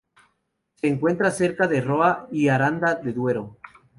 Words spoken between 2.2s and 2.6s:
y de